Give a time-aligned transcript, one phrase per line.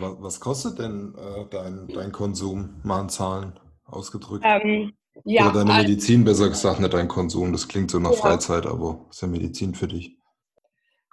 [0.00, 4.44] Was, was, kostet denn äh, dein, dein Konsum mal in Zahlen ausgedrückt?
[4.46, 4.92] Ähm,
[5.24, 7.52] ja, Oder deine Medizin, besser gesagt, nicht dein Konsum.
[7.52, 8.16] Das klingt so nach ja.
[8.16, 10.16] Freizeit, aber ist ja Medizin für dich.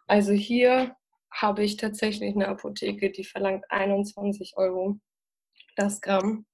[0.07, 0.95] Also hier
[1.31, 4.99] habe ich tatsächlich eine Apotheke, die verlangt 21 Euro
[5.75, 6.45] das Gramm.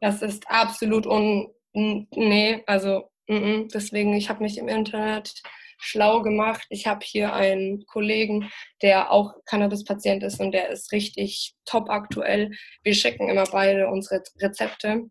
[0.00, 1.50] Das ist absolut un...
[1.72, 5.42] Nee, also deswegen, ich habe mich im Internet
[5.78, 6.64] schlau gemacht.
[6.70, 8.50] Ich habe hier einen Kollegen,
[8.82, 12.50] der auch Cannabis-Patient ist und der ist richtig top aktuell.
[12.82, 15.04] Wir schicken immer beide unsere Rezepte.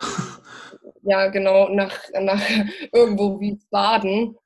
[1.02, 2.42] ja, genau, nach, nach
[2.92, 4.36] irgendwo wie Baden.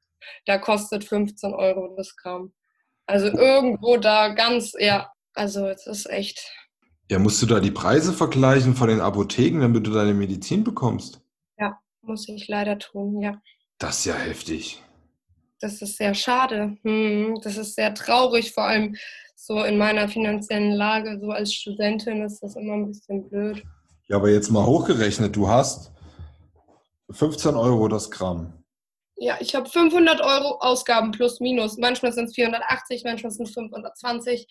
[0.44, 2.52] Da kostet 15 Euro das Gramm.
[3.06, 6.52] Also irgendwo da ganz, ja, also es ist echt.
[7.08, 11.20] Ja, musst du da die Preise vergleichen von den Apotheken, damit du deine Medizin bekommst?
[11.56, 13.40] Ja, muss ich leider tun, ja.
[13.78, 14.82] Das ist ja heftig.
[15.60, 16.76] Das ist sehr schade.
[16.82, 18.96] Hm, das ist sehr traurig, vor allem
[19.34, 23.62] so in meiner finanziellen Lage, so als Studentin ist das immer ein bisschen blöd.
[24.08, 25.92] Ja, aber jetzt mal hochgerechnet, du hast
[27.10, 28.52] 15 Euro das Gramm.
[29.16, 31.78] Ja, ich habe 500 Euro Ausgaben plus minus.
[31.78, 34.46] Manchmal sind es 480, manchmal sind es 520.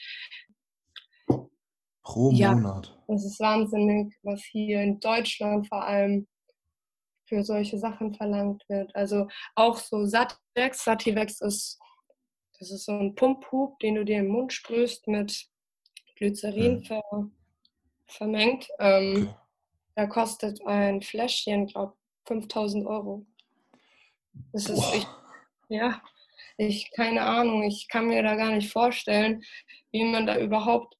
[2.03, 2.97] Pro ja, Monat.
[3.07, 6.27] Das ist wahnsinnig, was hier in Deutschland vor allem
[7.25, 8.95] für solche Sachen verlangt wird.
[8.95, 10.83] Also auch so Sativex.
[10.83, 11.79] Sativex ist,
[12.59, 15.47] das ist so ein Pumphub, den du dir im Mund sprühst mit
[16.15, 16.83] Glycerin hm.
[16.83, 17.29] ver,
[18.07, 18.67] vermengt.
[18.79, 19.35] Ähm, okay.
[19.95, 23.25] Da kostet ein Fläschchen, glaube ich, 5000 Euro.
[24.51, 25.07] Das ist, ich,
[25.69, 26.01] ja,
[26.57, 29.43] ich, keine Ahnung, ich kann mir da gar nicht vorstellen,
[29.91, 30.97] wie man da überhaupt.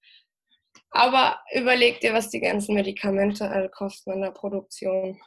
[0.92, 5.20] Aber überleg dir, was die ganzen Medikamente alle kosten in der Produktion.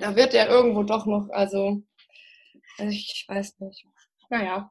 [0.00, 1.82] Da wird ja irgendwo doch noch, also,
[2.78, 3.86] ich weiß nicht.
[4.30, 4.70] Naja.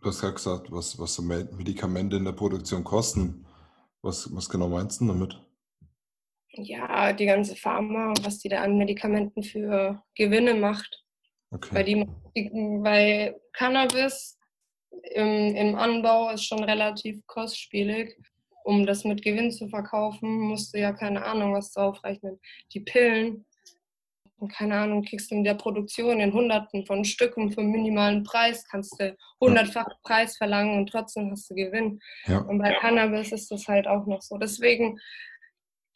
[0.00, 3.46] Du hast ja gesagt, was, was so Medikamente in der Produktion kosten.
[4.02, 5.40] Was, was genau meinst du damit?
[6.50, 11.02] Ja, die ganze Pharma, was die da an Medikamenten für Gewinne macht.
[11.50, 11.74] Okay.
[11.74, 12.06] Weil, die,
[12.82, 14.38] weil Cannabis
[14.90, 18.16] im, im Anbau ist schon relativ kostspielig.
[18.64, 22.40] Um das mit Gewinn zu verkaufen, musst du ja keine Ahnung was draufrechnen.
[22.72, 23.46] Die Pillen,
[24.56, 29.00] keine Ahnung, kriegst du in der Produktion in Hunderten von Stücken für minimalen Preis, kannst
[29.00, 32.00] du hundertfach Preis verlangen und trotzdem hast du Gewinn.
[32.26, 32.38] Ja.
[32.38, 34.36] Und bei Cannabis ist das halt auch noch so.
[34.36, 34.98] Deswegen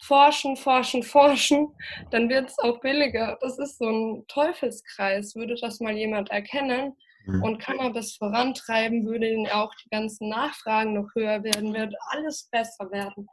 [0.03, 1.75] forschen, forschen, forschen,
[2.11, 3.39] dann wird es auch billiger.
[3.41, 5.35] Das ist so ein Teufelskreis.
[5.35, 6.97] Würde das mal jemand erkennen
[7.29, 7.43] mhm.
[7.43, 13.29] und Cannabis vorantreiben, würde auch die ganzen Nachfragen noch höher werden, wird alles besser werden.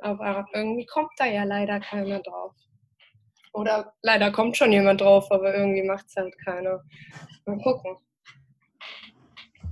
[0.00, 2.54] Aber irgendwie kommt da ja leider keiner drauf.
[3.58, 6.84] Oder leider kommt schon jemand drauf, aber irgendwie macht es halt keiner.
[7.44, 7.96] Mal gucken.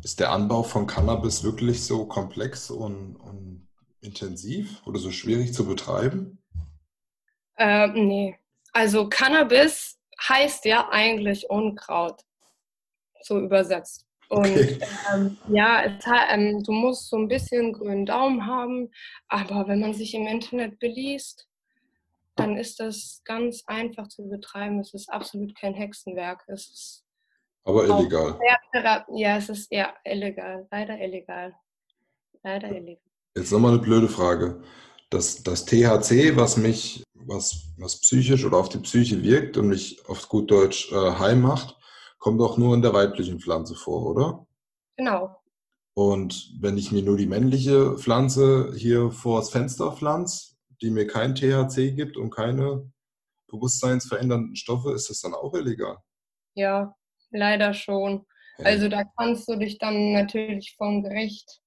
[0.02, 3.69] Ist der Anbau von Cannabis wirklich so komplex und, und
[4.00, 6.42] intensiv oder so schwierig zu betreiben?
[7.58, 8.36] Äh, nee.
[8.72, 12.22] Also Cannabis heißt ja eigentlich Unkraut,
[13.22, 14.04] so übersetzt.
[14.28, 14.80] Und okay.
[15.14, 18.91] ähm, ja, es, ähm, du musst so ein bisschen grünen Daumen haben,
[19.28, 21.47] aber wenn man sich im Internet beliest,
[22.36, 24.78] dann ist das ganz einfach zu betreiben.
[24.80, 26.44] Es ist absolut kein Hexenwerk.
[26.47, 27.06] Es ist
[27.64, 28.38] aber illegal.
[29.12, 30.69] Ja, es ist eher illegal.
[30.70, 31.54] Leider illegal.
[32.44, 33.02] Leider illegal.
[33.34, 34.62] Jetzt nochmal eine blöde Frage.
[35.10, 40.00] Das, das THC, was mich, was, was psychisch oder auf die Psyche wirkt und mich
[40.08, 41.76] auf gut Deutsch äh, heim macht,
[42.18, 44.47] kommt auch nur in der weiblichen Pflanze vor, oder?
[44.97, 45.36] Genau.
[45.94, 51.34] Und wenn ich mir nur die männliche Pflanze hier vors Fenster pflanze, die mir kein
[51.34, 52.91] THC gibt und keine
[53.48, 55.98] bewusstseinsverändernden Stoffe, ist das dann auch illegal?
[56.54, 56.94] Ja,
[57.31, 58.26] leider schon.
[58.59, 61.60] Also da kannst du dich dann natürlich vom Gericht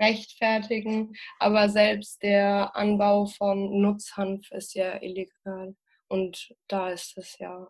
[0.00, 1.14] rechtfertigen.
[1.38, 5.76] Aber selbst der Anbau von Nutzhanf ist ja illegal.
[6.08, 7.68] Und da ist es ja,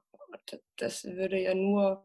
[0.76, 2.04] das würde ja nur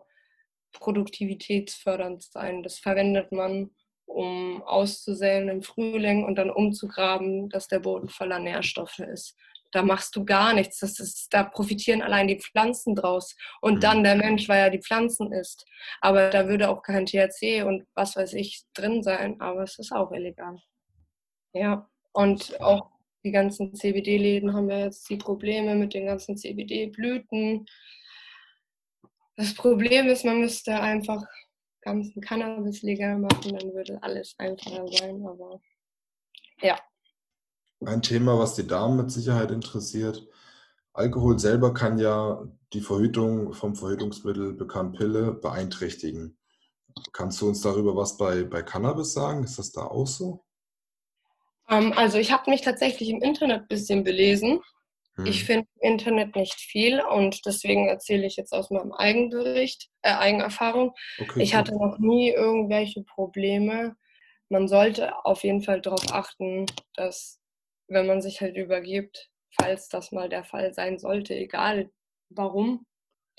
[0.74, 2.62] produktivitätsfördernd sein.
[2.62, 3.72] Das verwendet man,
[4.08, 9.36] um auszusäen im Frühling und dann umzugraben, dass der Boden voller Nährstoffe ist
[9.72, 10.80] da machst du gar nichts.
[10.80, 13.36] Das ist, da profitieren allein die Pflanzen draus.
[13.62, 13.80] Und mhm.
[13.80, 15.66] dann der Mensch, weil er die Pflanzen isst.
[16.02, 19.92] Aber da würde auch kein THC und was weiß ich drin sein, aber es ist
[19.92, 20.58] auch illegal.
[21.54, 22.92] Ja, und auch
[23.24, 27.66] die ganzen CBD-Läden haben ja jetzt die Probleme mit den ganzen CBD-Blüten.
[29.36, 31.24] Das Problem ist, man müsste einfach
[31.88, 35.26] ganzen Cannabis legal machen, dann würde alles einfacher sein.
[35.26, 35.62] Aber
[36.62, 36.78] ja,
[37.86, 40.28] ein Thema, was die Damen mit Sicherheit interessiert.
[40.94, 42.44] Alkohol selber kann ja
[42.74, 46.38] die Verhütung vom Verhütungsmittel bekannt Pille beeinträchtigen.
[47.14, 49.44] Kannst du uns darüber was bei, bei Cannabis sagen?
[49.44, 50.44] Ist das da auch so?
[51.70, 54.62] Ähm, also ich habe mich tatsächlich im Internet ein bisschen belesen.
[55.18, 55.26] Hm.
[55.26, 60.12] Ich finde im Internet nicht viel und deswegen erzähle ich jetzt aus meinem Eigenbericht, äh,
[60.12, 60.94] Eigenerfahrung.
[61.20, 63.96] Okay, ich hatte noch nie irgendwelche Probleme.
[64.50, 67.40] Man sollte auf jeden Fall darauf achten, dass
[67.88, 69.30] wenn man sich halt übergibt,
[69.60, 71.90] falls das mal der Fall sein sollte, egal
[72.30, 72.86] warum,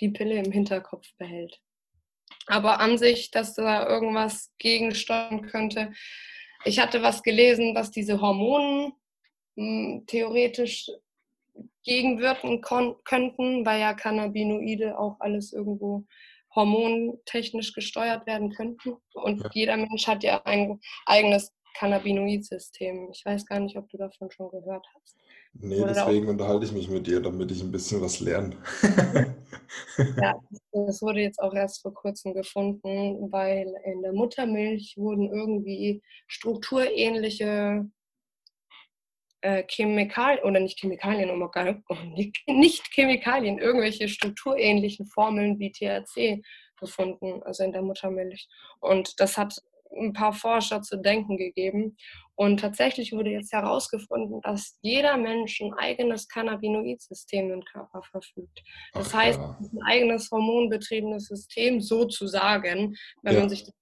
[0.01, 1.61] die Pille im Hinterkopf behält.
[2.47, 5.93] Aber an sich, dass da irgendwas gegensteuern könnte.
[6.65, 8.93] Ich hatte was gelesen, was diese Hormone
[9.57, 10.91] hm, theoretisch
[11.89, 16.05] gegenwirken könnten, weil ja Cannabinoide auch alles irgendwo
[16.55, 18.97] hormontechnisch gesteuert werden könnten.
[19.15, 19.51] Und ja.
[19.53, 23.09] jeder Mensch hat ja ein eigenes Cannabinoid-System.
[23.13, 25.17] Ich weiß gar nicht, ob du davon schon gehört hast.
[25.55, 28.57] Nee, Oder deswegen unterhalte ich mich mit dir, damit ich ein bisschen was lerne.
[30.21, 30.39] ja,
[30.73, 37.89] das wurde jetzt auch erst vor kurzem gefunden, weil in der Muttermilch wurden irgendwie strukturähnliche
[39.41, 41.51] äh, Chemikalien, oder nicht Chemikalien, oh
[41.89, 41.97] oh,
[42.47, 46.43] nicht Chemikalien, irgendwelche strukturähnlichen Formeln wie THC
[46.79, 48.49] gefunden, also in der Muttermilch.
[48.81, 49.61] Und das hat
[49.97, 51.97] ein paar Forscher zu denken gegeben.
[52.35, 58.63] Und tatsächlich wurde jetzt herausgefunden, dass jeder Mensch ein eigenes Cannabinoid-System im Körper verfügt.
[58.93, 59.59] Das Ach, heißt, ja.
[59.61, 63.41] ein eigenes hormonbetriebenes System sozusagen, wenn ja.
[63.41, 63.75] man sich das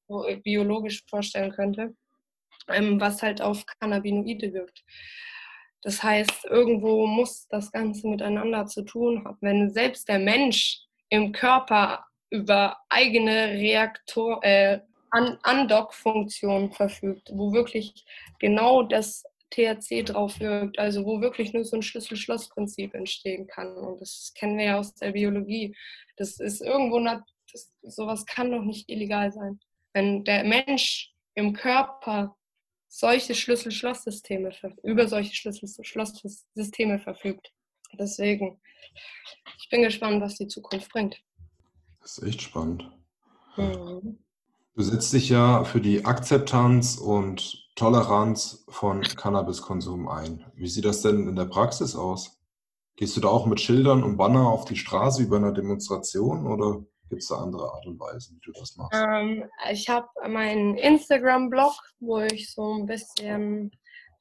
[0.42, 1.94] biologisch vorstellen könnte,
[2.68, 4.84] ähm, was halt auf Cannabinoide wirkt.
[5.82, 9.38] Das heißt, irgendwo muss das Ganze miteinander zu tun haben.
[9.40, 10.80] Wenn selbst der Mensch
[11.10, 14.80] im Körper über eigene Reaktor, äh,
[15.12, 18.04] Undock-Funktion verfügt, wo wirklich
[18.38, 23.76] genau das THC drauf wirkt, also wo wirklich nur so ein Schlüssel-Schloss-Prinzip entstehen kann.
[23.76, 25.74] Und das kennen wir ja aus der Biologie.
[26.16, 27.00] Das ist irgendwo,
[27.52, 29.60] das, sowas kann doch nicht illegal sein.
[29.92, 32.36] Wenn der Mensch im Körper
[32.98, 34.50] solche Schlüssel-Schloss-Systeme,
[34.82, 37.52] über solche Schlüssel-Schloss-Systeme verfügt.
[37.98, 38.58] Deswegen,
[39.58, 41.22] ich bin gespannt, was die Zukunft bringt.
[42.00, 42.90] Das ist echt spannend.
[43.56, 44.18] Mhm.
[44.74, 50.44] Du setzt dich ja für die Akzeptanz und Toleranz von Cannabiskonsum ein.
[50.54, 52.40] Wie sieht das denn in der Praxis aus?
[52.96, 56.84] Gehst du da auch mit Schildern und Banner auf die Straße über eine Demonstration oder
[57.08, 58.94] gibt es da andere Art und Weise, wie du das machst?
[58.94, 63.70] Ähm, ich habe meinen Instagram-Blog, wo ich so ein bisschen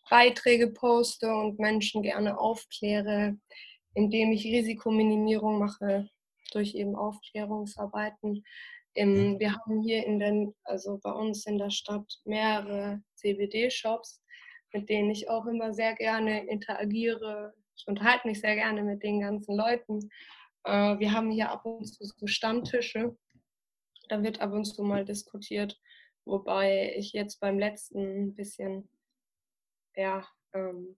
[0.10, 3.38] Beiträge poste und Menschen gerne aufkläre,
[3.94, 6.10] indem ich Risikominimierung mache
[6.52, 8.44] durch eben Aufklärungsarbeiten.
[8.94, 9.40] Im, mhm.
[9.40, 14.22] wir haben hier in den, also bei uns in der Stadt mehrere CBD-Shops,
[14.74, 17.54] mit denen ich auch immer sehr gerne interagiere.
[17.76, 20.10] Ich unterhalte mich sehr gerne mit den ganzen Leuten.
[20.66, 23.16] Äh, wir haben hier ab und zu so Stammtische.
[24.10, 25.80] Da wird ab und zu mal diskutiert,
[26.26, 28.88] wobei ich jetzt beim letzten ein bisschen,
[29.96, 30.96] ja, ähm,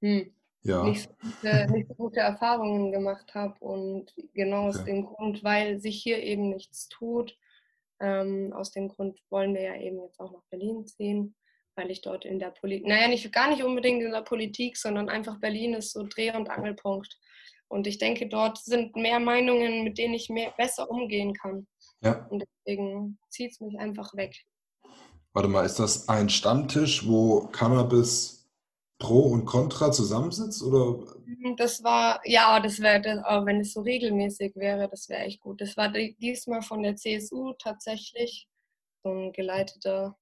[0.00, 0.82] hm, ja.
[0.82, 3.58] nicht, so gute, nicht so gute Erfahrungen gemacht habe.
[3.60, 4.68] Und genau okay.
[4.68, 7.36] aus dem Grund, weil sich hier eben nichts tut,
[8.00, 11.34] ähm, aus dem Grund wollen wir ja eben jetzt auch nach Berlin ziehen,
[11.74, 15.08] weil ich dort in der Politik, naja, nicht, gar nicht unbedingt in der Politik, sondern
[15.08, 17.18] einfach Berlin ist so Dreh- und Angelpunkt.
[17.68, 21.66] Und ich denke, dort sind mehr Meinungen, mit denen ich mehr, besser umgehen kann.
[22.00, 22.26] Ja.
[22.30, 24.36] Und deswegen zieht es mich einfach weg.
[25.32, 28.48] Warte mal, ist das ein Stammtisch, wo Cannabis
[28.98, 30.62] Pro und Contra zusammensitzt?
[30.62, 31.04] Oder?
[31.26, 33.02] Mhm, das war, ja, das wäre,
[33.44, 35.60] wenn es so regelmäßig wäre, das wäre echt gut.
[35.60, 38.48] Das war diesmal von der CSU tatsächlich
[39.02, 40.16] so ein geleiteter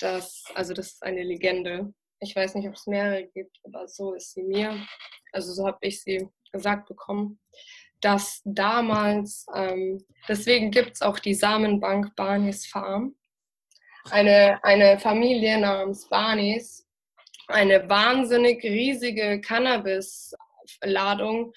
[0.00, 1.92] dass, also das ist eine Legende.
[2.20, 4.86] Ich weiß nicht, ob es mehrere gibt, aber so ist sie mir.
[5.32, 7.38] Also so habe ich sie gesagt bekommen,
[8.00, 13.14] dass damals, ähm, deswegen gibt es auch die Samenbank Barneys Farm
[14.10, 16.84] eine, eine Familie namens Barneys
[17.48, 21.52] eine wahnsinnig riesige Cannabis-Ladung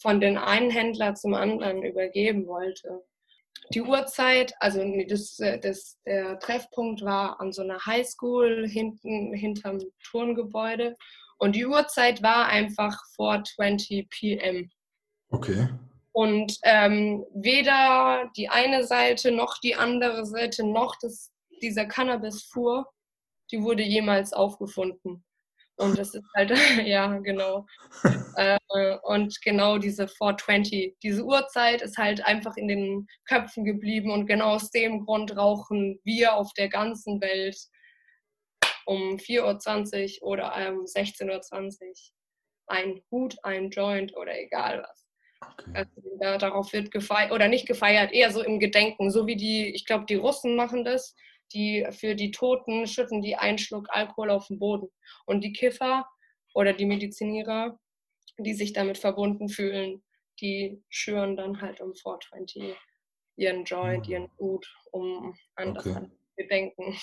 [0.00, 3.04] von den einen Händler zum anderen übergeben wollte.
[3.72, 9.78] Die Uhrzeit, also das, das, der Treffpunkt war an so einer Highschool hinten hinterm
[10.10, 10.96] Turngebäude
[11.38, 14.70] und die Uhrzeit war einfach vor 20 p.m.
[15.30, 15.68] Okay.
[16.12, 21.30] Und ähm, weder die eine Seite noch die andere Seite noch das
[21.62, 22.86] dieser Cannabisfuhr,
[23.50, 25.24] die wurde jemals aufgefunden.
[25.80, 26.50] Und das ist halt,
[26.86, 27.66] ja, genau.
[28.36, 28.58] äh,
[29.02, 34.50] und genau diese 420, diese Uhrzeit ist halt einfach in den Köpfen geblieben und genau
[34.54, 37.56] aus dem Grund rauchen wir auf der ganzen Welt
[38.84, 41.94] um 4.20 Uhr oder um 16.20 Uhr
[42.66, 45.06] ein Hut, ein Joint oder egal was.
[45.40, 45.70] Okay.
[45.74, 49.74] Also, ja, darauf wird gefeiert, oder nicht gefeiert, eher so im Gedenken, so wie die,
[49.74, 51.14] ich glaube, die Russen machen das,
[51.52, 54.88] die für die Toten schütten die einen Schluck Alkohol auf den Boden.
[55.26, 56.06] Und die Kiffer
[56.54, 57.78] oder die Medizinierer,
[58.38, 60.02] die sich damit verbunden fühlen,
[60.40, 62.76] die schüren dann halt um 420
[63.36, 64.12] ihren Joint, mhm.
[64.12, 65.94] ihren Hut, um an okay.
[65.94, 66.02] das
[66.36, 66.94] Gedenken.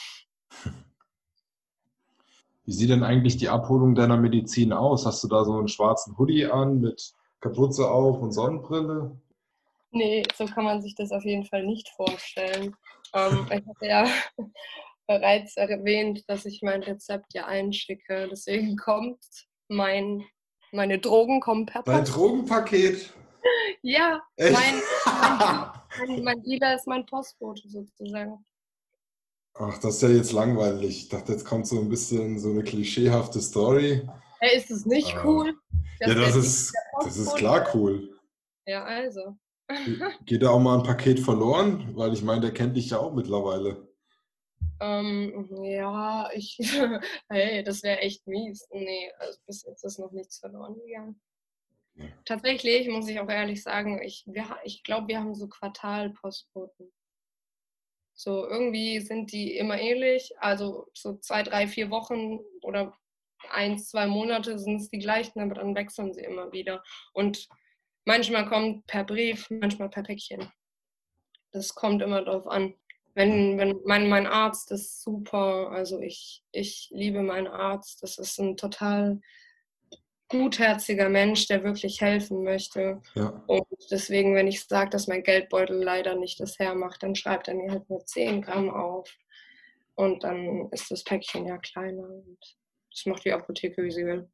[2.66, 5.06] Wie sieht denn eigentlich die Abholung deiner Medizin aus?
[5.06, 9.18] Hast du da so einen schwarzen Hoodie an mit Kapuze auf und Sonnenbrille?
[9.98, 12.76] Nee, so kann man sich das auf jeden Fall nicht vorstellen.
[13.14, 14.08] Ähm, ich hatte ja
[15.08, 18.28] bereits erwähnt, dass ich mein Rezept ja einschicke.
[18.30, 19.20] Deswegen kommt
[19.70, 20.24] mein,
[20.72, 21.98] meine Drogen kommen per Post.
[21.98, 23.14] Dein Drogenpaket?
[23.82, 28.44] Ja, mein, mein, mein Dealer ist mein Postbote sozusagen.
[29.54, 31.04] Ach, das ist ja jetzt langweilig.
[31.04, 34.06] Ich dachte, jetzt kommt so ein bisschen so eine klischeehafte Story.
[34.40, 35.24] Hey, ist es nicht ah.
[35.24, 35.56] cool?
[36.02, 36.74] ja, das ist,
[37.04, 38.20] das ist klar cool.
[38.66, 39.38] Ja, also.
[40.26, 41.96] Geht da auch mal ein Paket verloren?
[41.96, 43.88] Weil ich meine, der kennt dich ja auch mittlerweile.
[44.80, 46.58] Ähm, ja, ich,
[47.30, 48.68] hey, das wäre echt mies.
[48.72, 51.20] Nee, also bis jetzt ist noch nichts verloren gegangen.
[51.96, 52.06] Ja.
[52.26, 54.26] Tatsächlich muss ich auch ehrlich sagen, ich,
[54.64, 56.92] ich glaube, wir haben so Quartalpostboten.
[58.14, 60.34] So irgendwie sind die immer ähnlich.
[60.40, 62.96] Also so zwei, drei, vier Wochen oder
[63.50, 66.84] eins, zwei Monate sind es die gleichen, aber dann wechseln sie immer wieder.
[67.14, 67.48] Und
[68.08, 70.50] Manchmal kommt per Brief, manchmal per Päckchen.
[71.52, 72.74] Das kommt immer drauf an.
[73.16, 78.02] Wenn, wenn mein, mein Arzt ist super, also ich, ich liebe meinen Arzt.
[78.04, 79.20] Das ist ein total
[80.30, 83.02] gutherziger Mensch, der wirklich helfen möchte.
[83.16, 83.44] Ja.
[83.46, 87.56] Und deswegen, wenn ich sage, dass mein Geldbeutel leider nicht das hermacht, dann schreibt er
[87.56, 89.14] mir halt nur 10 Gramm auf.
[89.96, 92.04] Und dann ist das Päckchen ja kleiner.
[92.04, 92.38] Und
[92.90, 94.30] das macht die Apotheke, wie sie will.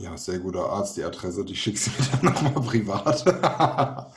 [0.00, 0.96] Ja, sehr guter Arzt.
[0.96, 3.24] Die Adresse, die schickst du mir dann nochmal privat.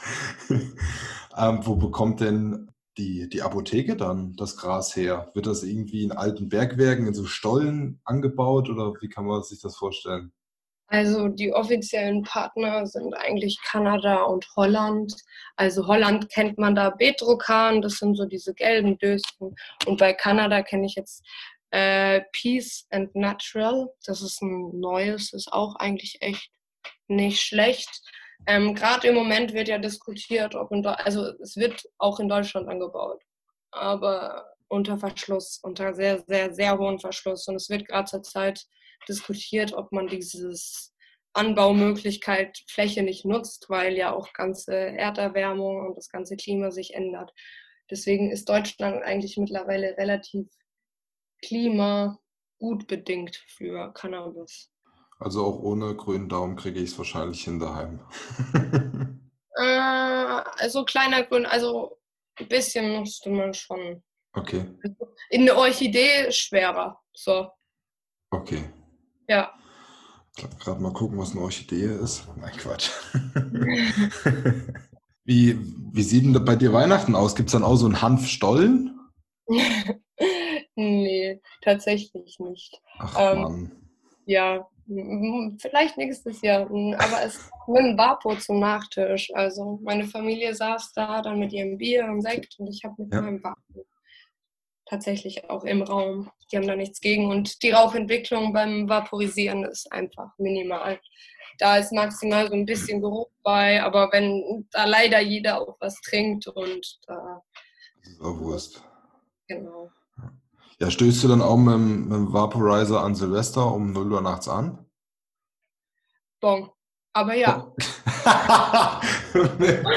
[1.38, 5.32] ähm, wo bekommt denn die, die Apotheke dann das Gras her?
[5.34, 9.62] Wird das irgendwie in alten Bergwerken, in so Stollen angebaut oder wie kann man sich
[9.62, 10.32] das vorstellen?
[10.88, 15.14] Also die offiziellen Partner sind eigentlich Kanada und Holland.
[15.56, 19.56] Also Holland kennt man da Bedrokan, das sind so diese gelben Döschen.
[19.88, 21.24] Und bei Kanada kenne ich jetzt
[21.74, 26.52] äh, Peace and Natural, das ist ein neues, ist auch eigentlich echt
[27.08, 27.90] nicht schlecht.
[28.46, 32.70] Ähm, Gerade im Moment wird ja diskutiert, ob in also es wird auch in Deutschland
[32.70, 33.24] angebaut,
[33.72, 37.48] aber unter Verschluss, unter sehr, sehr, sehr hohem Verschluss.
[37.48, 38.66] Und es wird gerade zur Zeit
[39.08, 40.94] diskutiert, ob man dieses
[41.34, 47.34] Anbaumöglichkeit Fläche nicht nutzt, weil ja auch ganze Erderwärmung und das ganze Klima sich ändert.
[47.90, 50.48] Deswegen ist Deutschland eigentlich mittlerweile relativ
[51.44, 52.20] Klima
[52.60, 54.70] gut bedingt für Cannabis.
[55.20, 58.00] Also auch ohne grünen Daumen kriege ich es wahrscheinlich hin daheim.
[59.58, 61.98] äh, also kleiner Grün, also
[62.40, 64.02] ein bisschen musste man schon.
[64.34, 64.66] Okay.
[65.30, 67.00] In eine Orchidee schwerer.
[67.14, 67.50] So.
[68.32, 68.64] Okay.
[69.28, 69.54] Ja.
[70.60, 72.28] Gerade mal gucken, was eine Orchidee ist.
[72.38, 72.90] Nein, Quatsch.
[75.26, 75.60] wie,
[75.94, 77.36] wie sieht denn bei dir Weihnachten aus?
[77.36, 79.00] Gibt es dann auch so einen Hanfstollen?
[81.64, 82.82] Tatsächlich nicht.
[83.00, 83.90] Ach, ähm, Mann.
[84.26, 84.68] Ja,
[85.60, 89.32] Vielleicht nächstes Jahr, aber es mit einem Vapo zum Nachtisch.
[89.34, 93.14] Also meine Familie saß da dann mit ihrem Bier und Sekt und ich habe mit
[93.14, 93.22] ja.
[93.22, 93.86] meinem Vapo
[94.86, 96.30] tatsächlich auch im Raum.
[96.52, 101.00] Die haben da nichts gegen und die Rauchentwicklung beim Vaporisieren ist einfach minimal.
[101.60, 106.02] Da ist maximal so ein bisschen Geruch bei, aber wenn da leider jeder auch was
[106.02, 107.42] trinkt und da.
[108.04, 108.84] Das ist auch Wurst.
[109.48, 109.90] Genau.
[110.84, 114.50] Ja, stößt du dann auch mit, mit dem Vaporizer an Silvester um 0 Uhr nachts
[114.50, 114.86] an?
[116.42, 116.70] Bon.
[117.14, 117.72] Aber ja.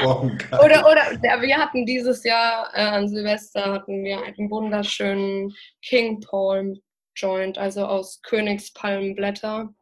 [0.03, 6.21] bon, oder, oder wir hatten dieses Jahr äh, an Silvester hatten wir einen wunderschönen King
[6.21, 6.79] Palm
[7.17, 9.73] Joint, also aus Königspalmenblätter.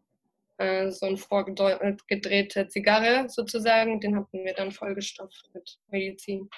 [0.58, 4.00] Äh, so eine vorgedrehte Zigarre sozusagen.
[4.00, 6.50] Den hatten wir dann vollgestopft mit Medizin.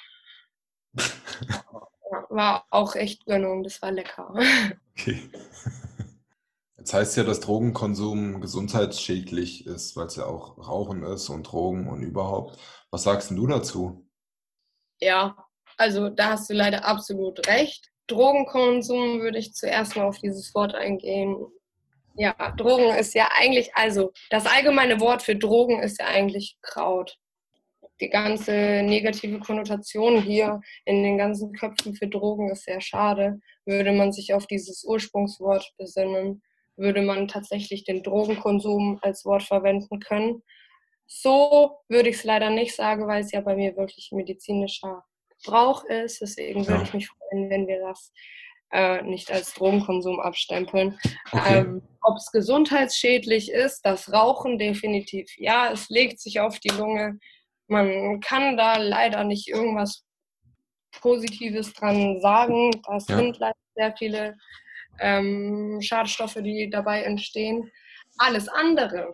[2.29, 4.33] war auch echt Gönnung, das war lecker.
[4.99, 5.29] Okay.
[6.77, 11.87] Jetzt heißt ja, dass Drogenkonsum gesundheitsschädlich ist, weil es ja auch Rauchen ist und Drogen
[11.87, 12.57] und überhaupt.
[12.89, 14.09] Was sagst du dazu?
[14.99, 15.35] Ja,
[15.77, 17.91] also da hast du leider absolut recht.
[18.07, 21.45] Drogenkonsum würde ich zuerst mal auf dieses Wort eingehen.
[22.15, 27.19] Ja, Drogen ist ja eigentlich, also das allgemeine Wort für Drogen ist ja eigentlich Kraut
[27.99, 28.51] die ganze
[28.83, 33.39] negative Konnotation hier in den ganzen Köpfen für Drogen ist sehr schade.
[33.65, 36.41] Würde man sich auf dieses Ursprungswort besinnen,
[36.75, 40.43] würde man tatsächlich den Drogenkonsum als Wort verwenden können.
[41.07, 45.03] So würde ich es leider nicht sagen, weil es ja bei mir wirklich medizinischer
[45.45, 46.21] Brauch ist.
[46.21, 48.11] Deswegen würde ich mich freuen, wenn wir das
[48.71, 50.99] äh, nicht als Drogenkonsum abstempeln.
[51.31, 51.59] Okay.
[51.59, 55.29] Ähm, Ob es gesundheitsschädlich ist, das Rauchen definitiv.
[55.37, 57.19] Ja, es legt sich auf die Lunge
[57.67, 60.03] man kann da leider nicht irgendwas
[61.01, 62.71] Positives dran sagen.
[62.87, 63.17] Das ja.
[63.17, 64.37] sind leider sehr viele
[64.99, 67.71] ähm, Schadstoffe, die dabei entstehen.
[68.17, 69.13] Alles andere,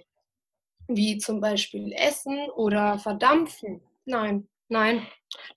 [0.88, 5.06] wie zum Beispiel Essen oder Verdampfen, nein, nein,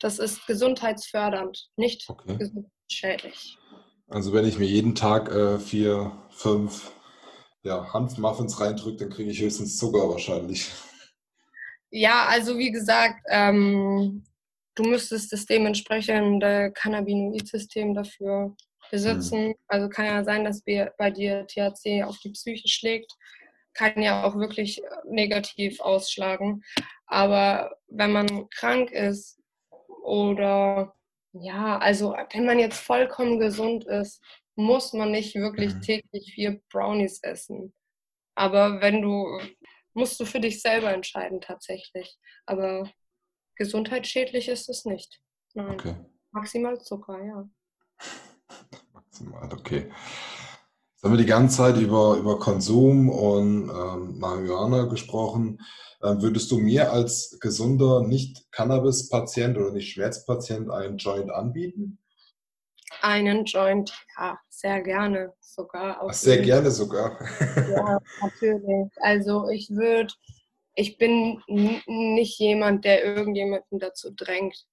[0.00, 2.36] das ist gesundheitsfördernd, nicht okay.
[2.36, 3.58] gesundheitsschädlich.
[4.08, 6.92] Also wenn ich mir jeden Tag äh, vier, fünf
[7.62, 10.70] ja, Hanfmuffins reindrücke, dann kriege ich höchstens Zucker wahrscheinlich.
[11.96, 14.22] Ja, also wie gesagt, ähm,
[14.74, 18.54] du müsstest das dementsprechende Cannabinoid-System dafür
[18.90, 19.48] besitzen.
[19.48, 19.54] Mhm.
[19.66, 23.10] Also kann ja sein, dass bei dir THC auf die Psyche schlägt.
[23.72, 26.62] Kann ja auch wirklich äh, negativ ausschlagen.
[27.06, 29.40] Aber wenn man krank ist
[30.04, 30.94] oder
[31.32, 34.22] ja, also wenn man jetzt vollkommen gesund ist,
[34.54, 35.80] muss man nicht wirklich mhm.
[35.80, 37.72] täglich vier Brownies essen.
[38.34, 39.40] Aber wenn du
[39.96, 42.16] musst du für dich selber entscheiden tatsächlich.
[42.44, 42.88] Aber
[43.56, 45.20] gesundheitsschädlich ist es nicht.
[45.54, 45.72] Nein.
[45.72, 45.94] Okay.
[46.32, 47.48] Maximal Zucker, ja.
[48.92, 49.90] Maximal, okay.
[50.92, 55.60] Jetzt haben wir die ganze Zeit über, über Konsum und ähm, Marihuana gesprochen.
[56.02, 61.98] Ähm, würdest du mir als gesunder Nicht-Cannabis-Patient oder Nicht-Schmerzpatient einen Joint anbieten?
[63.06, 66.02] Einen Joint, ja, sehr gerne sogar.
[66.02, 67.16] Ach, sehr gerne sogar.
[67.70, 68.90] ja, natürlich.
[68.96, 70.12] Also ich würde,
[70.74, 71.40] ich bin
[71.86, 74.66] nicht jemand, der irgendjemanden dazu drängt.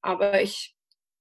[0.00, 0.76] Aber ich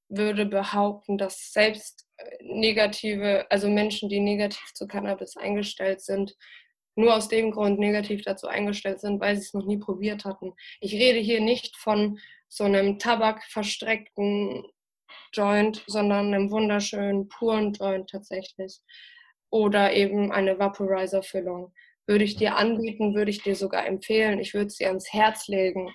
[0.08, 6.38] würde behaupten, dass selbst äh, negative, also Menschen, die negativ zu Cannabis eingestellt sind,
[6.95, 10.54] nur aus dem Grund negativ dazu eingestellt sind, weil sie es noch nie probiert hatten.
[10.80, 12.19] Ich rede hier nicht von
[12.50, 14.63] so einem tabakverstreckten
[15.34, 18.82] Joint, sondern einem wunderschönen puren Joint tatsächlich.
[19.50, 21.74] Oder eben eine Vaporizer-Füllung.
[22.08, 24.39] Würde ich dir anbieten, würde ich dir sogar empfehlen.
[24.39, 25.94] Ich würde sie ans Herz legen.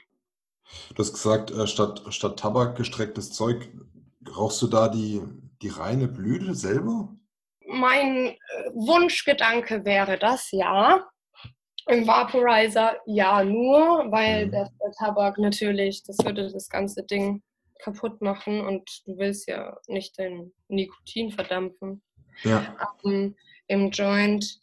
[0.94, 3.68] Du hast gesagt, äh, statt, statt Tabak gestrecktes Zeug,
[4.36, 5.22] rauchst du da die,
[5.62, 7.14] die reine Blüte selber?
[7.66, 8.36] Mein äh,
[8.74, 11.06] Wunschgedanke wäre das, ja.
[11.88, 14.50] Im Vaporizer ja nur, weil mhm.
[14.50, 17.42] der, der Tabak natürlich, das würde das ganze Ding
[17.78, 22.02] kaputt machen und du willst ja nicht dein Nikotin verdampfen.
[22.42, 22.76] Ja.
[23.04, 23.36] Ähm,
[23.68, 24.60] Im Joint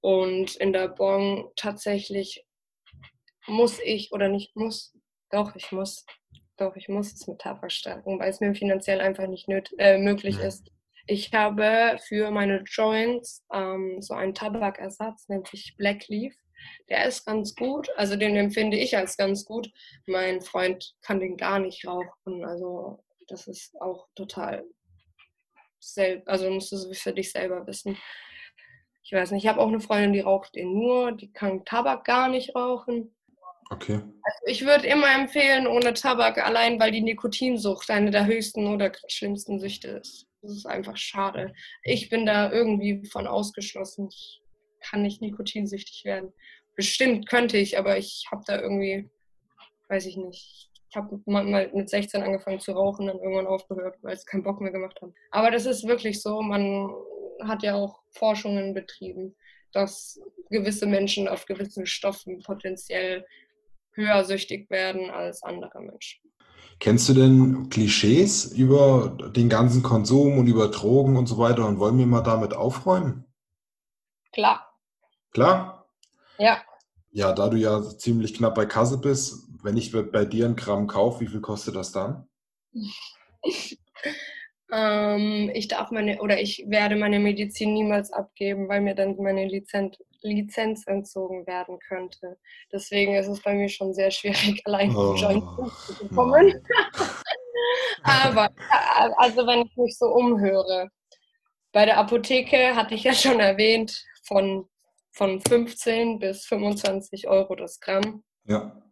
[0.00, 2.44] und in der Bong tatsächlich
[3.46, 4.96] muss ich oder nicht muss,
[5.30, 6.04] doch, ich muss,
[6.56, 9.48] doch, ich muss es mit Tabak stärken, weil es mir finanziell einfach nicht
[9.78, 10.44] äh, möglich ja.
[10.44, 10.70] ist.
[11.06, 16.34] Ich habe für meine Joints ähm, so einen Tabakersatz, nennt sich Black Leaf.
[16.88, 19.70] Der ist ganz gut, also den empfinde ich als ganz gut.
[20.06, 24.64] Mein Freund kann den gar nicht rauchen, also das ist auch total
[25.78, 27.98] selbst, also musst du für dich selber wissen.
[29.04, 32.04] Ich weiß nicht, ich habe auch eine Freundin, die raucht den nur, die kann Tabak
[32.04, 33.14] gar nicht rauchen.
[33.70, 33.94] Okay.
[33.94, 38.92] Also ich würde immer empfehlen, ohne Tabak, allein weil die Nikotinsucht eine der höchsten oder
[39.08, 40.26] schlimmsten Süchte ist.
[40.42, 41.54] Das ist einfach schade.
[41.82, 44.08] Ich bin da irgendwie von ausgeschlossen.
[44.12, 44.41] Ich
[44.82, 46.32] kann nicht nikotinsüchtig werden.
[46.74, 49.10] Bestimmt könnte ich, aber ich habe da irgendwie,
[49.88, 50.70] weiß ich nicht.
[50.90, 54.60] Ich habe mal mit 16 angefangen zu rauchen, dann irgendwann aufgehört, weil es keinen Bock
[54.60, 55.10] mehr gemacht hat.
[55.30, 56.92] Aber das ist wirklich so, man
[57.40, 59.34] hat ja auch Forschungen betrieben,
[59.72, 63.24] dass gewisse Menschen auf gewissen Stoffen potenziell
[63.92, 66.20] höher süchtig werden als andere Menschen.
[66.78, 71.78] Kennst du denn Klischees über den ganzen Konsum und über Drogen und so weiter und
[71.78, 73.24] wollen wir mal damit aufräumen?
[74.32, 74.71] Klar.
[75.32, 75.86] Klar?
[76.38, 76.62] Ja.
[77.10, 80.86] Ja, da du ja ziemlich knapp bei Kasse bist, wenn ich bei dir ein Gramm
[80.86, 82.28] kaufe, wie viel kostet das dann?
[84.72, 89.46] ähm, ich darf meine oder ich werde meine Medizin niemals abgeben, weil mir dann meine
[89.46, 92.38] Lizenz, Lizenz entzogen werden könnte.
[92.72, 96.54] Deswegen ist es bei mir schon sehr schwierig, allein oh, zu bekommen.
[98.04, 98.50] Aber
[99.16, 100.88] also wenn ich mich so umhöre,
[101.72, 104.68] bei der Apotheke hatte ich ja schon erwähnt, von,
[105.12, 108.24] von 15 bis 25 Euro das Gramm.
[108.46, 108.82] Ja.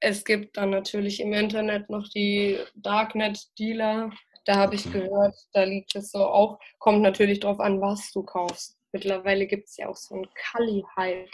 [0.00, 4.10] Es gibt dann natürlich im Internet noch die Darknet-Dealer.
[4.44, 8.22] Da habe ich gehört, da liegt es so auch, kommt natürlich drauf an, was du
[8.22, 8.76] kaufst.
[8.92, 11.30] Mittlerweile gibt es ja auch so ein Kali-Hype.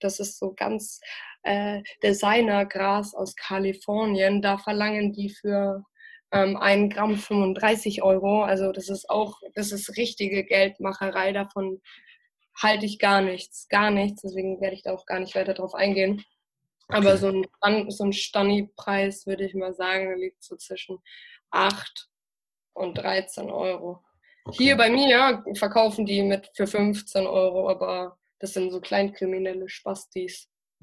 [0.00, 1.00] Das ist so ganz
[1.42, 4.42] äh, Designergras aus Kalifornien.
[4.42, 5.82] Da verlangen die für
[6.32, 8.42] ähm, 1 Gramm 35 Euro.
[8.42, 11.32] Also das ist auch, das ist richtige Geldmacherei.
[11.32, 11.80] Davon
[12.54, 14.22] halte ich gar nichts, gar nichts.
[14.22, 16.24] Deswegen werde ich da auch gar nicht weiter drauf eingehen.
[16.88, 16.98] Okay.
[16.98, 20.98] Aber so ein, so ein Stani-Preis, würde ich mal sagen, liegt so zwischen
[21.50, 22.08] 8
[22.74, 24.02] und 13 Euro.
[24.44, 24.64] Okay.
[24.64, 30.48] Hier bei mir verkaufen die mit für 15 Euro, aber das sind so kleinkriminelle Spastis.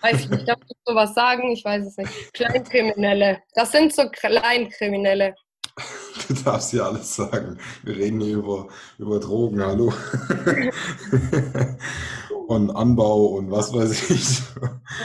[0.00, 1.50] weiß ich nicht, darf ich sowas sagen?
[1.50, 2.32] Ich weiß es nicht.
[2.32, 3.42] Kleinkriminelle.
[3.54, 5.34] Das sind so Kleinkriminelle.
[6.28, 7.58] Du darfst ja alles sagen.
[7.84, 9.92] Wir reden hier über, über Drogen, hallo.
[12.48, 14.42] und Anbau und was weiß ich.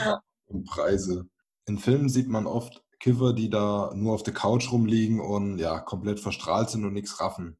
[0.04, 0.20] Ja.
[0.46, 1.28] Und Preise.
[1.66, 5.80] In Filmen sieht man oft Kiffer, die da nur auf der Couch rumliegen und ja,
[5.80, 7.58] komplett verstrahlt sind und nichts raffen.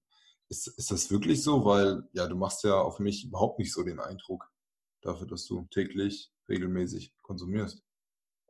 [0.48, 1.64] Ist, ist das wirklich so?
[1.64, 4.50] Weil ja, du machst ja auf mich überhaupt nicht so den Eindruck
[5.00, 7.82] dafür, dass du täglich regelmäßig konsumierst.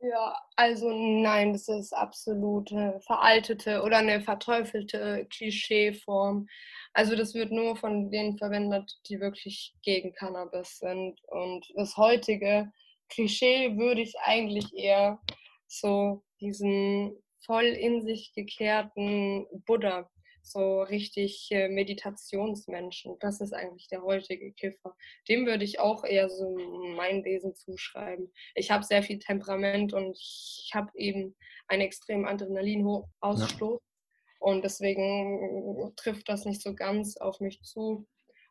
[0.05, 6.45] Ja, also nein, das ist absolute veraltete oder eine verteufelte Klischeeform.
[6.91, 11.21] Also das wird nur von denen verwendet, die wirklich gegen Cannabis sind.
[11.27, 12.69] Und das heutige
[13.07, 15.19] Klischee würde ich eigentlich eher
[15.67, 20.09] so diesen voll in sich gekehrten Buddha,
[20.43, 23.17] so richtig äh, Meditationsmenschen.
[23.19, 24.95] Das ist eigentlich der heutige Kiffer.
[25.27, 26.55] Dem würde ich auch eher so
[26.95, 28.31] mein Wesen zuschreiben.
[28.55, 31.35] Ich habe sehr viel Temperament und ich habe eben
[31.67, 33.81] einen extremen Adrenalinausstoß.
[33.81, 33.93] Ja.
[34.39, 38.05] Und deswegen trifft das nicht so ganz auf mich zu.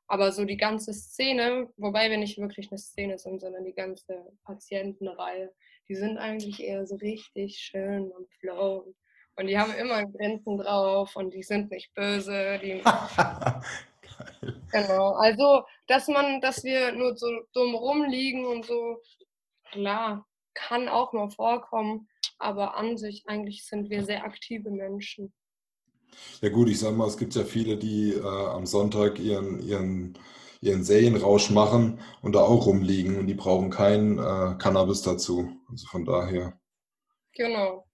[0.07, 4.24] Aber so die ganze Szene, wobei wir nicht wirklich eine Szene sind, sondern die ganze
[4.44, 5.52] Patientenreihe,
[5.88, 8.85] die sind eigentlich eher so richtig schön und flow.
[8.87, 8.96] Und
[9.40, 12.60] die haben immer Grenzen drauf und die sind nicht böse.
[14.72, 15.12] Genau.
[15.12, 19.00] Also, dass man, dass wir nur so dumm rumliegen und so,
[19.70, 25.32] klar, kann auch mal vorkommen, aber an sich eigentlich sind wir sehr aktive Menschen.
[26.40, 30.18] Ja gut, ich sag mal, es gibt ja viele, die äh, am Sonntag ihren, ihren
[30.62, 35.50] ihren Serienrausch machen und da auch rumliegen und die brauchen kein äh, Cannabis dazu.
[35.68, 36.58] Also von daher.
[37.34, 37.84] Genau.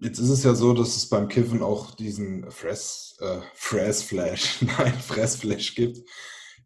[0.00, 4.94] Jetzt ist es ja so, dass es beim Kiffen auch diesen Fress, äh, Fressflash, nein,
[4.94, 6.06] Fressflash gibt.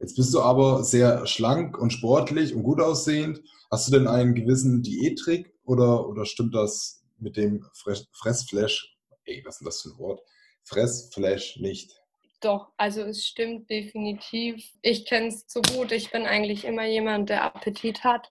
[0.00, 3.40] Jetzt bist du aber sehr schlank und sportlich und gut aussehend.
[3.70, 9.54] Hast du denn einen gewissen Diättrick oder, oder stimmt das mit dem Fressflash, ey, was
[9.54, 10.20] ist denn das für ein Wort?
[10.64, 11.92] Fressflash nicht?
[12.40, 14.64] Doch, also es stimmt definitiv.
[14.82, 15.92] Ich kenne es zu gut.
[15.92, 18.30] Ich bin eigentlich immer jemand, der Appetit hat.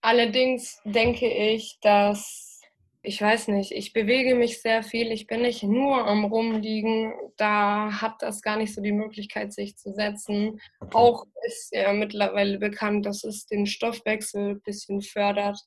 [0.00, 2.47] Allerdings denke ich, dass,
[3.02, 5.12] ich weiß nicht, ich bewege mich sehr viel.
[5.12, 7.12] Ich bin nicht nur am Rumliegen.
[7.36, 10.60] Da hat das gar nicht so die Möglichkeit, sich zu setzen.
[10.80, 10.96] Okay.
[10.96, 15.58] Auch ist ja mittlerweile bekannt, dass es den Stoffwechsel ein bisschen fördert.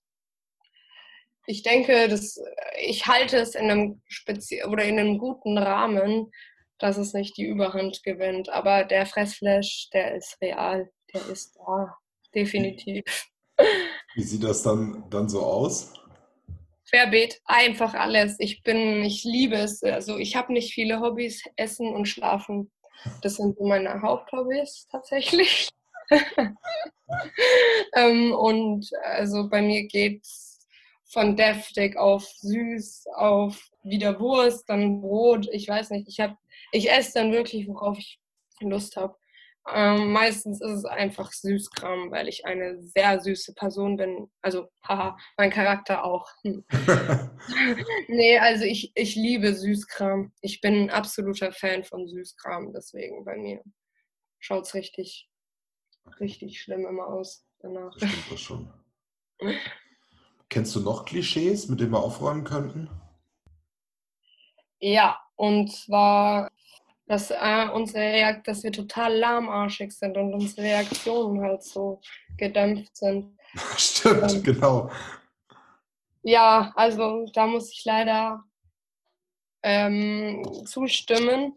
[1.48, 2.39] Ich denke, dass
[2.80, 6.32] ich halte es in einem Spezi oder in einem guten Rahmen
[6.82, 8.50] dass es nicht die Überhand gewinnt.
[8.50, 11.96] Aber der Fressflash, der ist real, der ist da,
[12.34, 13.04] definitiv.
[14.15, 15.94] Wie sieht das dann, dann so aus?
[16.92, 18.36] Querbeet, einfach alles.
[18.40, 19.82] Ich bin, ich liebe es.
[19.84, 22.72] Also ich habe nicht viele Hobbys, Essen und Schlafen.
[23.22, 25.70] Das sind so meine Haupthobbys tatsächlich.
[27.96, 30.60] ähm, und also bei mir geht es
[31.06, 35.48] von deftig auf süß, auf wieder Wurst, dann Brot.
[35.52, 36.38] Ich weiß nicht, ich habe
[36.72, 38.20] ich esse dann wirklich, worauf ich
[38.62, 39.16] Lust habe.
[39.69, 44.30] Ähm, meistens ist es einfach Süßkram, weil ich eine sehr süße Person bin.
[44.41, 46.28] Also, haha, mein Charakter auch.
[46.43, 46.65] Hm.
[48.08, 50.34] nee, also ich, ich liebe Süßkram.
[50.41, 53.62] Ich bin ein absoluter Fan von Süßkram, deswegen bei mir
[54.39, 55.30] schaut es richtig,
[56.19, 57.95] richtig schlimm immer aus danach.
[58.00, 58.74] Das stimmt das schon.
[60.50, 62.89] Kennst du noch Klischees, mit denen wir aufräumen könnten?
[64.80, 66.52] Ja, und zwar
[67.12, 72.00] dass, äh, unsere dass wir total lahmarschig sind und unsere Reaktionen halt so
[72.38, 73.38] gedämpft sind.
[73.78, 74.89] Stimmt, ähm, genau.
[76.24, 78.45] Ja, also da muss ich leider
[79.62, 81.54] ähm, zustimmen.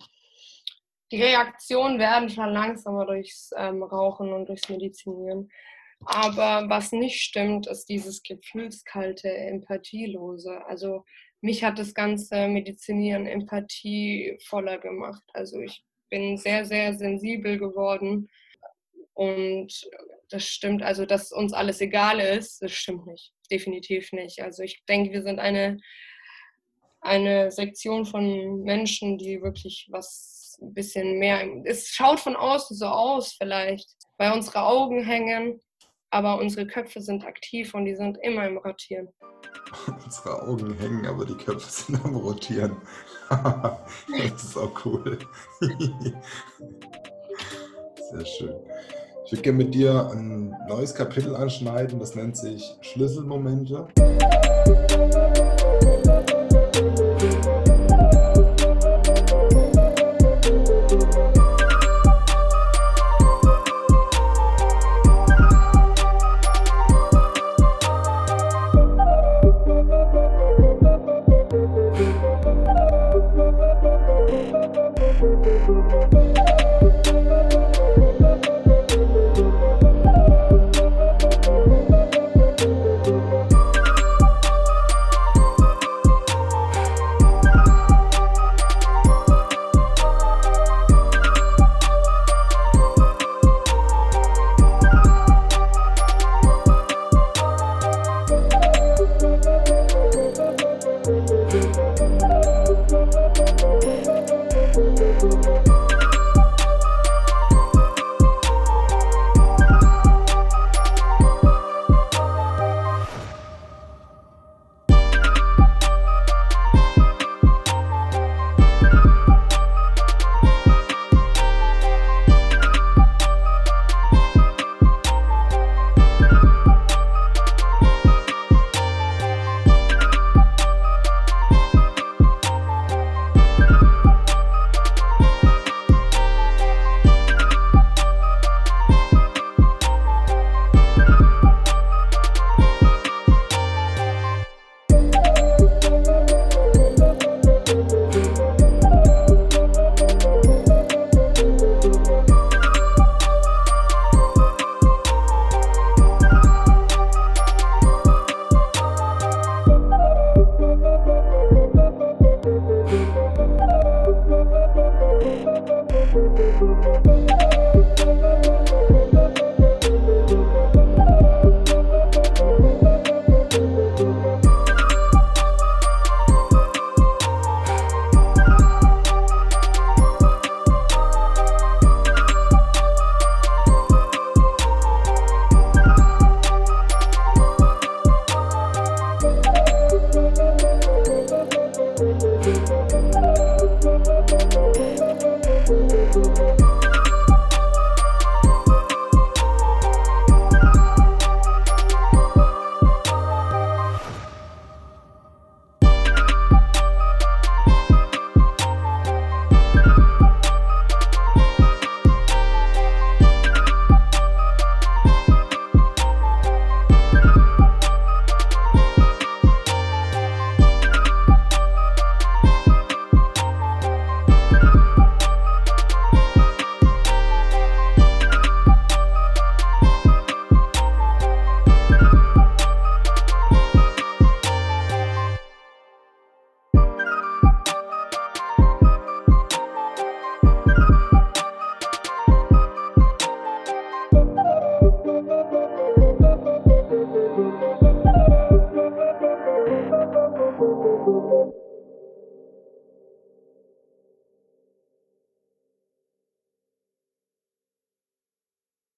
[1.12, 5.52] Die Reaktionen werden schon langsamer durchs ähm, Rauchen und durchs Medizinieren.
[6.04, 10.66] Aber was nicht stimmt, ist dieses gefühlskalte, empathielose.
[10.66, 11.04] Also
[11.44, 15.22] mich hat das ganze Medizinieren empathievoller gemacht.
[15.34, 18.30] Also ich bin sehr, sehr sensibel geworden
[19.12, 19.70] und
[20.30, 24.40] das stimmt, also dass uns alles egal ist, das stimmt nicht, definitiv nicht.
[24.40, 25.76] Also ich denke, wir sind eine,
[27.02, 32.86] eine Sektion von Menschen, die wirklich was ein bisschen mehr, es schaut von außen so
[32.86, 35.60] aus vielleicht, weil unsere Augen hängen,
[36.14, 39.08] aber unsere Köpfe sind aktiv und die sind immer im Rotieren.
[40.04, 42.76] Unsere Augen hängen, aber die Köpfe sind am Rotieren.
[43.28, 45.18] das ist auch cool.
[48.12, 48.54] Sehr schön.
[49.24, 53.88] Ich würde gerne mit dir ein neues Kapitel anschneiden, das nennt sich Schlüsselmomente.